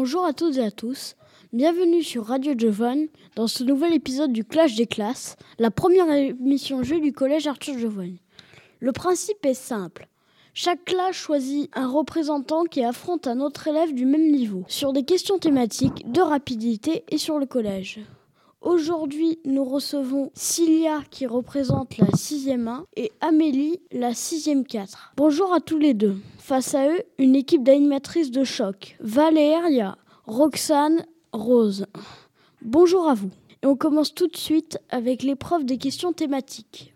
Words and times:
Bonjour 0.00 0.24
à 0.24 0.32
toutes 0.32 0.58
et 0.58 0.62
à 0.62 0.70
tous. 0.70 1.16
Bienvenue 1.52 2.04
sur 2.04 2.24
Radio 2.24 2.54
Jovan 2.56 3.08
dans 3.34 3.48
ce 3.48 3.64
nouvel 3.64 3.92
épisode 3.92 4.32
du 4.32 4.44
Clash 4.44 4.76
des 4.76 4.86
classes, 4.86 5.34
la 5.58 5.72
première 5.72 6.08
émission 6.08 6.84
jeu 6.84 7.00
du 7.00 7.12
collège 7.12 7.48
Arthur 7.48 7.76
Jovan. 7.76 8.14
Le 8.78 8.92
principe 8.92 9.44
est 9.44 9.54
simple. 9.54 10.06
Chaque 10.54 10.84
classe 10.84 11.16
choisit 11.16 11.68
un 11.74 11.88
représentant 11.88 12.62
qui 12.62 12.84
affronte 12.84 13.26
un 13.26 13.40
autre 13.40 13.66
élève 13.66 13.92
du 13.92 14.06
même 14.06 14.30
niveau 14.30 14.62
sur 14.68 14.92
des 14.92 15.02
questions 15.02 15.40
thématiques, 15.40 16.08
de 16.08 16.20
rapidité 16.20 17.02
et 17.08 17.18
sur 17.18 17.40
le 17.40 17.46
collège. 17.46 17.98
Aujourd'hui, 18.60 19.38
nous 19.44 19.64
recevons 19.64 20.32
Cilia 20.34 21.02
qui 21.10 21.26
représente 21.26 21.96
la 21.96 22.08
6e 22.08 22.66
1 22.66 22.86
et 22.96 23.12
Amélie 23.20 23.80
la 23.92 24.10
6e 24.10 24.64
4. 24.64 25.12
Bonjour 25.16 25.54
à 25.54 25.60
tous 25.60 25.78
les 25.78 25.94
deux. 25.94 26.16
Face 26.38 26.74
à 26.74 26.88
eux, 26.88 27.02
une 27.18 27.36
équipe 27.36 27.62
d'animatrices 27.62 28.32
de 28.32 28.42
choc. 28.42 28.96
Valéria, 28.98 29.96
Roxane, 30.26 31.06
Rose. 31.32 31.86
Bonjour 32.60 33.08
à 33.08 33.14
vous. 33.14 33.30
Et 33.62 33.66
on 33.66 33.76
commence 33.76 34.12
tout 34.12 34.26
de 34.26 34.36
suite 34.36 34.78
avec 34.90 35.22
l'épreuve 35.22 35.64
des 35.64 35.78
questions 35.78 36.12
thématiques. 36.12 36.94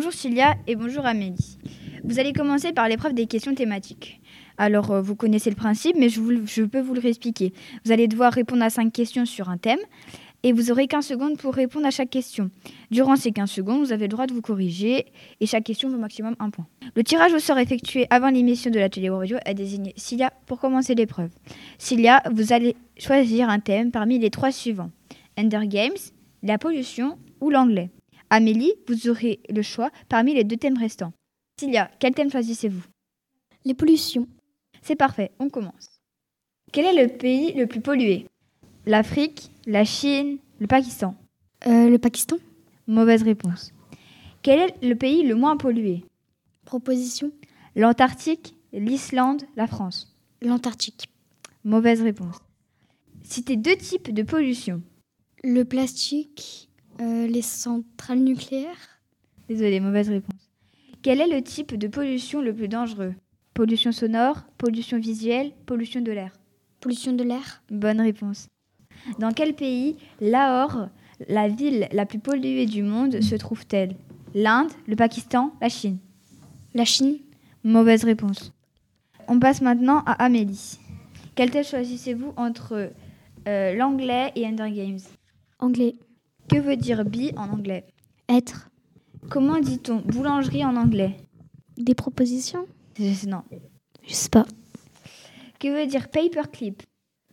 Bonjour 0.00 0.14
Cilia 0.14 0.54
et 0.66 0.76
bonjour 0.76 1.04
Amélie. 1.04 1.58
Vous 2.04 2.18
allez 2.18 2.32
commencer 2.32 2.72
par 2.72 2.88
l'épreuve 2.88 3.12
des 3.12 3.26
questions 3.26 3.54
thématiques. 3.54 4.22
Alors, 4.56 4.92
euh, 4.92 5.02
vous 5.02 5.14
connaissez 5.14 5.50
le 5.50 5.56
principe, 5.56 5.94
mais 5.94 6.08
je, 6.08 6.62
peux 6.62 6.80
vous 6.80 6.94
le 6.94 7.00
réexpliquer. 7.00 7.52
Vous 7.84 7.92
allez 7.92 8.08
devoir 8.08 8.32
répondre 8.32 8.62
à 8.62 8.70
cinq 8.70 8.94
questions 8.94 9.26
sur 9.26 9.50
un 9.50 9.58
thème 9.58 9.78
et 10.42 10.54
vous 10.54 10.70
aurez 10.70 10.86
15 10.86 11.04
secondes 11.04 11.36
pour 11.36 11.52
répondre 11.52 11.84
à 11.86 11.90
chaque 11.90 12.08
question. 12.08 12.50
Durant 12.90 13.16
ces 13.16 13.30
15 13.30 13.50
secondes, 13.50 13.80
vous 13.80 13.92
avez 13.92 14.04
le 14.04 14.08
droit 14.08 14.26
de 14.26 14.32
vous 14.32 14.40
corriger 14.40 15.04
et 15.38 15.44
chaque 15.44 15.64
question 15.64 15.90
vaut 15.90 15.98
maximum 15.98 16.34
un 16.38 16.48
point. 16.48 16.66
Le 16.96 17.04
tirage 17.04 17.34
au 17.34 17.38
sort 17.38 17.58
effectué 17.58 18.06
avant 18.08 18.30
l'émission 18.30 18.70
de 18.70 18.78
l'atelier 18.78 19.10
audio 19.10 19.36
a 19.44 19.52
désigné 19.52 19.92
Cilia 19.98 20.32
pour 20.46 20.60
commencer 20.60 20.94
l'épreuve. 20.94 21.28
Cilia, 21.76 22.22
vous 22.32 22.54
allez 22.54 22.74
choisir 22.96 23.50
un 23.50 23.60
thème 23.60 23.90
parmi 23.90 24.18
les 24.18 24.30
trois 24.30 24.50
suivants 24.50 24.92
Ender 25.38 25.66
Games, 25.66 25.92
la 26.42 26.56
pollution 26.56 27.18
ou 27.42 27.50
l'anglais? 27.50 27.90
Amélie, 28.30 28.72
vous 28.86 29.08
aurez 29.08 29.40
le 29.48 29.60
choix 29.60 29.90
parmi 30.08 30.34
les 30.34 30.44
deux 30.44 30.56
thèmes 30.56 30.78
restants. 30.78 31.12
Cilia, 31.58 31.90
quel 31.98 32.14
thème 32.14 32.30
choisissez-vous? 32.30 32.84
Les 33.64 33.74
pollutions. 33.74 34.28
C'est 34.82 34.94
parfait, 34.94 35.32
on 35.40 35.48
commence. 35.50 36.00
Quel 36.72 36.86
est 36.86 37.02
le 37.06 37.08
pays 37.18 37.52
le 37.54 37.66
plus 37.66 37.80
pollué? 37.80 38.26
L'Afrique, 38.86 39.50
la 39.66 39.84
Chine, 39.84 40.38
le 40.60 40.68
Pakistan? 40.68 41.16
Euh, 41.66 41.90
le 41.90 41.98
Pakistan. 41.98 42.36
Mauvaise 42.86 43.24
réponse. 43.24 43.72
Quel 44.42 44.60
est 44.60 44.82
le 44.82 44.94
pays 44.94 45.24
le 45.24 45.34
moins 45.34 45.56
pollué? 45.56 46.04
Proposition. 46.64 47.32
L'Antarctique, 47.74 48.54
l'Islande, 48.72 49.42
la 49.56 49.66
France 49.66 50.16
L'Antarctique. 50.40 51.08
Mauvaise 51.64 52.00
réponse. 52.00 52.36
Citez 53.24 53.56
deux 53.56 53.76
types 53.76 54.14
de 54.14 54.22
pollution. 54.22 54.82
Le 55.42 55.64
plastique. 55.64 56.69
Euh, 57.00 57.26
les 57.26 57.42
centrales 57.42 58.20
nucléaires. 58.20 59.00
Désolé, 59.48 59.80
mauvaise 59.80 60.08
réponse. 60.08 60.50
Quel 61.02 61.20
est 61.20 61.26
le 61.26 61.42
type 61.42 61.76
de 61.76 61.88
pollution 61.88 62.40
le 62.40 62.54
plus 62.54 62.68
dangereux? 62.68 63.14
Pollution 63.54 63.92
sonore, 63.92 64.44
pollution 64.58 64.98
visuelle, 64.98 65.52
pollution 65.66 66.00
de 66.00 66.12
l'air? 66.12 66.32
Pollution 66.80 67.12
de 67.12 67.24
l'air. 67.24 67.62
Bonne 67.70 68.00
réponse. 68.00 68.48
Dans 69.18 69.32
quel 69.32 69.54
pays 69.54 69.96
Lahore, 70.20 70.88
la 71.28 71.48
ville 71.48 71.88
la 71.92 72.06
plus 72.06 72.18
polluée 72.18 72.66
du 72.66 72.82
monde, 72.82 73.20
se 73.20 73.34
trouve-t-elle? 73.34 73.96
L'Inde, 74.34 74.70
le 74.86 74.96
Pakistan, 74.96 75.52
la 75.60 75.68
Chine? 75.68 75.98
La 76.74 76.84
Chine. 76.84 77.18
Mauvaise 77.64 78.04
réponse. 78.04 78.52
On 79.26 79.38
passe 79.38 79.60
maintenant 79.60 80.02
à 80.06 80.12
Amélie. 80.24 80.78
Quel 81.34 81.50
thème 81.50 81.64
choisissez-vous 81.64 82.32
entre 82.36 82.92
euh, 83.48 83.74
l'anglais 83.74 84.32
et 84.36 84.46
Ender 84.46 84.70
Games? 84.70 85.00
Anglais. 85.58 85.96
Que 86.48 86.56
veut 86.58 86.76
dire 86.76 87.04
be 87.04 87.32
en 87.36 87.50
anglais? 87.50 87.84
Être. 88.28 88.70
Comment 89.28 89.60
dit-on 89.60 89.96
boulangerie 90.00 90.64
en 90.64 90.76
anglais? 90.76 91.16
Des 91.76 91.94
propositions? 91.94 92.66
Je- 92.98 93.28
Non. 93.28 93.42
Je 94.06 94.14
sais 94.14 94.28
pas. 94.28 94.46
Que 95.58 95.68
veut 95.68 95.86
dire 95.86 96.08
paperclip? 96.08 96.82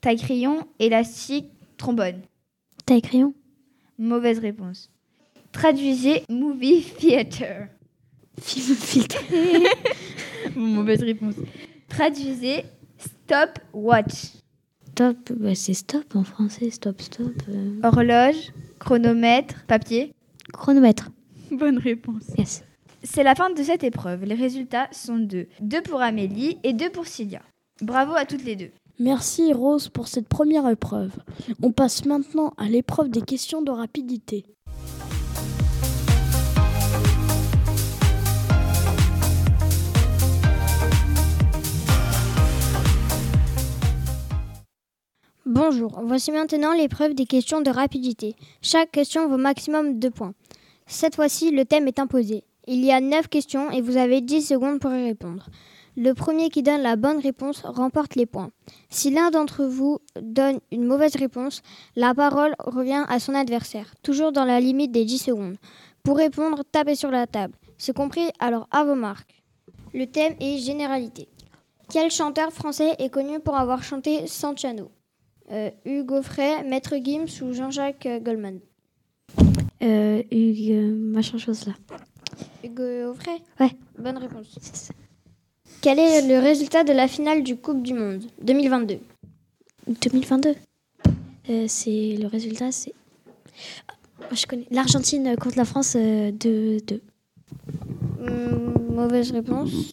Taille 0.00 0.18
crayon, 0.18 0.66
élastique, 0.78 1.46
trombone 1.76 2.20
Taille 2.86 3.02
crayon? 3.02 3.34
Mauvaise 3.98 4.38
réponse. 4.38 4.90
Traduisez 5.52 6.22
movie 6.28 6.82
theater. 6.98 7.68
Film 8.40 8.74
filtré. 8.76 9.62
Mauvaise 10.56 11.02
réponse. 11.02 11.34
Traduisez 11.88 12.64
stop 12.98 13.58
watch. 13.72 14.32
Stop. 14.90 15.32
Bah, 15.32 15.54
c'est 15.54 15.74
stop 15.74 16.16
en 16.16 16.24
français. 16.24 16.70
Stop, 16.70 17.00
stop. 17.00 17.32
euh. 17.48 17.80
Horloge, 17.82 18.52
chronomètre, 18.78 19.64
papier. 19.66 20.12
Chronomètre. 20.52 21.10
Bonne 21.50 21.78
réponse. 21.78 22.24
Yes. 22.38 22.64
C'est 23.02 23.22
la 23.22 23.34
fin 23.34 23.50
de 23.50 23.62
cette 23.62 23.84
épreuve. 23.84 24.24
Les 24.24 24.34
résultats 24.34 24.88
sont 24.92 25.18
deux. 25.18 25.46
Deux 25.60 25.82
pour 25.82 26.00
Amélie 26.00 26.58
et 26.62 26.72
deux 26.72 26.90
pour 26.90 27.06
Cilia. 27.06 27.42
Bravo 27.82 28.14
à 28.14 28.24
toutes 28.24 28.44
les 28.44 28.56
deux. 28.56 28.70
Merci 28.98 29.52
Rose 29.52 29.88
pour 29.88 30.06
cette 30.08 30.28
première 30.28 30.68
épreuve. 30.68 31.12
On 31.62 31.72
passe 31.72 32.04
maintenant 32.04 32.54
à 32.56 32.64
l'épreuve 32.66 33.10
des 33.10 33.22
questions 33.22 33.60
de 33.60 33.70
rapidité. 33.70 34.44
Bonjour, 45.66 45.98
voici 46.02 46.30
maintenant 46.30 46.74
l'épreuve 46.74 47.14
des 47.14 47.24
questions 47.24 47.62
de 47.62 47.70
rapidité. 47.70 48.36
Chaque 48.60 48.90
question 48.90 49.28
vaut 49.28 49.38
maximum 49.38 49.98
2 49.98 50.10
points. 50.10 50.34
Cette 50.86 51.14
fois-ci, 51.14 51.52
le 51.52 51.64
thème 51.64 51.88
est 51.88 51.98
imposé. 51.98 52.44
Il 52.66 52.84
y 52.84 52.92
a 52.92 53.00
9 53.00 53.28
questions 53.28 53.70
et 53.70 53.80
vous 53.80 53.96
avez 53.96 54.20
10 54.20 54.42
secondes 54.42 54.78
pour 54.78 54.92
y 54.92 55.02
répondre. 55.02 55.46
Le 55.96 56.12
premier 56.12 56.50
qui 56.50 56.62
donne 56.62 56.82
la 56.82 56.96
bonne 56.96 57.18
réponse 57.18 57.62
remporte 57.64 58.14
les 58.14 58.26
points. 58.26 58.50
Si 58.90 59.10
l'un 59.10 59.30
d'entre 59.30 59.64
vous 59.64 60.00
donne 60.20 60.60
une 60.70 60.84
mauvaise 60.84 61.16
réponse, 61.16 61.62
la 61.96 62.12
parole 62.12 62.54
revient 62.58 63.06
à 63.08 63.18
son 63.18 63.34
adversaire, 63.34 63.94
toujours 64.02 64.32
dans 64.32 64.44
la 64.44 64.60
limite 64.60 64.92
des 64.92 65.06
10 65.06 65.18
secondes. 65.18 65.56
Pour 66.02 66.18
répondre, 66.18 66.62
tapez 66.70 66.94
sur 66.94 67.10
la 67.10 67.26
table. 67.26 67.54
C'est 67.78 67.96
compris 67.96 68.28
Alors 68.38 68.68
à 68.70 68.84
vos 68.84 68.96
marques. 68.96 69.42
Le 69.94 70.06
thème 70.06 70.34
est 70.40 70.58
généralité. 70.58 71.26
Quel 71.90 72.10
chanteur 72.10 72.52
français 72.52 72.96
est 72.98 73.08
connu 73.08 73.40
pour 73.40 73.56
avoir 73.56 73.82
chanté 73.82 74.26
Santiano? 74.26 74.90
Euh, 75.52 75.70
Hugo 75.84 76.22
Frey, 76.22 76.62
Maître 76.64 76.96
Gims 77.02 77.42
ou 77.42 77.52
Jean-Jacques 77.52 78.06
euh, 78.06 78.20
Goldman 78.20 78.58
Euh, 79.82 80.22
Hugues, 80.30 80.94
machin 80.96 81.38
chose 81.38 81.66
là. 81.66 81.74
Hugo 82.64 83.12
Frey 83.14 83.36
Ouais. 83.60 83.70
Bonne 83.98 84.18
réponse. 84.18 84.90
Quel 85.82 85.98
est 85.98 86.26
le 86.26 86.38
résultat 86.38 86.82
de 86.84 86.92
la 86.92 87.08
finale 87.08 87.42
du 87.42 87.56
Coupe 87.56 87.82
du 87.82 87.92
Monde 87.94 88.22
2022 88.42 88.98
2022. 89.86 90.54
Euh, 91.50 91.64
c'est 91.68 92.16
le 92.18 92.26
résultat, 92.26 92.72
c'est. 92.72 92.94
Ah, 93.88 94.34
je 94.34 94.46
connais. 94.46 94.64
L'Argentine 94.70 95.36
contre 95.36 95.58
la 95.58 95.66
France 95.66 95.94
euh, 95.96 96.30
2-2. 96.32 97.00
Hum, 98.26 98.74
Mauvaise 98.94 99.30
réponse. 99.32 99.92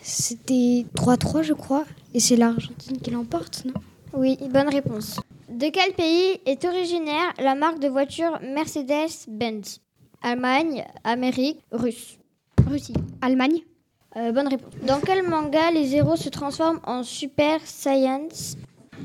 C'était 0.00 0.86
3-3, 0.94 1.42
je 1.42 1.52
crois. 1.52 1.84
Et 2.14 2.20
c'est 2.20 2.36
l'Argentine 2.36 2.96
qui 2.98 3.10
l'emporte, 3.10 3.66
non? 3.66 3.74
Oui, 4.16 4.38
bonne 4.50 4.70
réponse. 4.70 5.20
De 5.50 5.68
quel 5.68 5.92
pays 5.92 6.40
est 6.46 6.64
originaire 6.64 7.34
la 7.38 7.54
marque 7.54 7.80
de 7.80 7.88
voiture 7.88 8.38
Mercedes-Benz? 8.42 9.80
Allemagne, 10.22 10.84
Amérique, 11.04 11.60
Russe. 11.70 12.18
Russie. 12.66 12.94
Allemagne. 13.20 13.60
Euh, 14.16 14.32
bonne 14.32 14.48
réponse. 14.48 14.72
Dans 14.86 15.00
quel 15.00 15.22
manga 15.28 15.70
les 15.70 15.94
héros 15.94 16.16
se 16.16 16.30
transforment 16.30 16.80
en 16.84 17.02
Super 17.02 17.60
Science? 17.66 18.56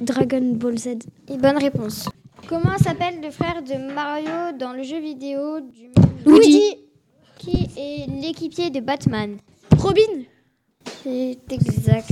Dragon 0.00 0.54
Ball 0.54 0.76
Z. 0.76 0.88
Et 1.28 1.38
bonne 1.38 1.58
réponse. 1.58 2.08
Comment 2.48 2.76
s'appelle 2.76 3.20
le 3.22 3.30
frère 3.30 3.62
de 3.62 3.92
Mario 3.94 4.58
dans 4.58 4.72
le 4.72 4.82
jeu 4.82 4.98
vidéo 4.98 5.60
du 5.60 5.90
Luigi. 6.26 6.78
Qui 7.38 7.68
est 7.76 8.10
l'équipier 8.10 8.70
de 8.70 8.80
Batman? 8.80 9.36
Robin. 9.78 10.24
C'est 11.04 11.38
exact. 11.50 12.10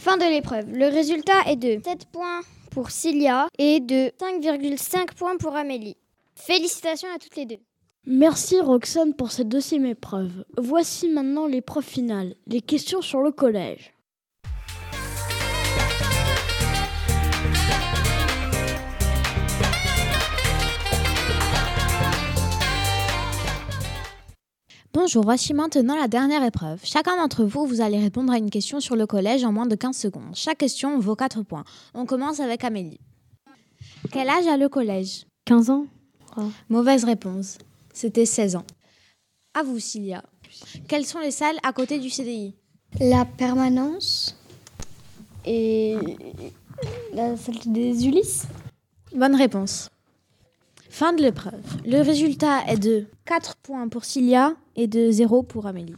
Fin 0.00 0.16
de 0.16 0.24
l'épreuve. 0.24 0.72
Le 0.72 0.86
résultat 0.86 1.42
est 1.46 1.56
de 1.56 1.78
7 1.84 2.06
points 2.10 2.40
pour 2.70 2.90
Cilia 2.90 3.48
et 3.58 3.80
de 3.80 4.10
5,5 4.18 5.14
points 5.14 5.36
pour 5.36 5.54
Amélie. 5.54 5.98
Félicitations 6.34 7.10
à 7.14 7.18
toutes 7.18 7.36
les 7.36 7.44
deux. 7.44 7.58
Merci 8.06 8.58
Roxane 8.60 9.12
pour 9.12 9.30
cette 9.30 9.48
deuxième 9.48 9.84
épreuve. 9.84 10.46
Voici 10.56 11.06
maintenant 11.10 11.46
l'épreuve 11.46 11.84
finale, 11.84 12.34
les 12.46 12.62
questions 12.62 13.02
sur 13.02 13.20
le 13.20 13.30
collège. 13.30 13.92
Bonjour, 25.02 25.24
voici 25.24 25.54
maintenant 25.54 25.96
la 25.96 26.08
dernière 26.08 26.44
épreuve. 26.44 26.78
Chacun 26.84 27.16
d'entre 27.16 27.42
vous, 27.42 27.64
vous 27.64 27.80
allez 27.80 27.98
répondre 27.98 28.30
à 28.34 28.36
une 28.36 28.50
question 28.50 28.80
sur 28.80 28.96
le 28.96 29.06
collège 29.06 29.44
en 29.44 29.50
moins 29.50 29.64
de 29.64 29.74
15 29.74 29.96
secondes. 29.96 30.34
Chaque 30.34 30.58
question 30.58 30.98
vaut 30.98 31.16
4 31.16 31.42
points. 31.42 31.64
On 31.94 32.04
commence 32.04 32.38
avec 32.38 32.64
Amélie. 32.64 33.00
Quel 34.12 34.28
âge 34.28 34.46
a 34.46 34.58
le 34.58 34.68
collège? 34.68 35.24
15 35.46 35.70
ans 35.70 35.86
Mauvaise 36.68 37.04
réponse. 37.04 37.56
C'était 37.94 38.26
16 38.26 38.56
ans. 38.56 38.66
À 39.54 39.62
vous, 39.62 39.78
Cilia. 39.78 40.22
Quelles 40.86 41.06
sont 41.06 41.20
les 41.20 41.30
salles 41.30 41.56
à 41.62 41.72
côté 41.72 41.98
du 41.98 42.10
CDI 42.10 42.54
La 43.00 43.24
permanence 43.24 44.36
et 45.46 45.96
la 47.14 47.38
salle 47.38 47.56
des 47.64 48.06
Ulysses. 48.06 48.44
Bonne 49.16 49.34
réponse. 49.34 49.88
Fin 50.90 51.12
de 51.12 51.22
l'épreuve. 51.22 51.62
Le 51.86 52.02
résultat 52.02 52.66
est 52.66 52.76
de 52.76 53.06
4 53.24 53.54
points 53.62 53.88
pour 53.88 54.04
Cilia 54.04 54.54
et 54.74 54.88
de 54.88 55.12
0 55.12 55.44
pour 55.44 55.66
Amélie. 55.66 55.94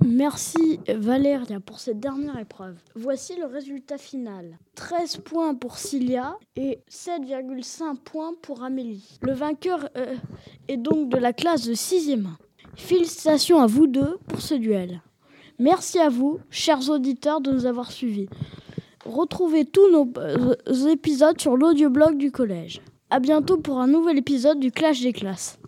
Merci 0.00 0.78
Valéria 0.88 1.58
pour 1.58 1.80
cette 1.80 1.98
dernière 1.98 2.38
épreuve. 2.38 2.76
Voici 2.94 3.34
le 3.36 3.46
résultat 3.46 3.98
final. 3.98 4.58
13 4.76 5.18
points 5.18 5.54
pour 5.56 5.76
Cilia 5.76 6.36
et 6.54 6.78
7,5 6.88 7.96
points 7.96 8.32
pour 8.40 8.62
Amélie. 8.62 9.18
Le 9.22 9.32
vainqueur 9.32 9.88
euh, 9.96 10.14
est 10.68 10.76
donc 10.76 11.08
de 11.08 11.18
la 11.18 11.32
classe 11.32 11.66
de 11.66 11.74
6e. 11.74 12.28
Félicitations 12.76 13.60
à 13.60 13.66
vous 13.66 13.88
deux 13.88 14.18
pour 14.28 14.40
ce 14.40 14.54
duel. 14.54 15.02
Merci 15.58 15.98
à 15.98 16.08
vous, 16.08 16.38
chers 16.48 16.88
auditeurs, 16.90 17.40
de 17.40 17.50
nous 17.50 17.66
avoir 17.66 17.90
suivis. 17.90 18.28
Retrouvez 19.04 19.64
tous 19.64 19.90
nos 19.90 20.08
euh, 20.18 20.54
épisodes 20.88 21.40
sur 21.40 21.56
l'audioblog 21.56 22.16
du 22.16 22.30
collège. 22.30 22.80
À 23.12 23.20
bientôt 23.20 23.58
pour 23.58 23.78
un 23.78 23.88
nouvel 23.88 24.16
épisode 24.16 24.58
du 24.58 24.72
Clash 24.72 25.02
des 25.02 25.12
classes. 25.12 25.58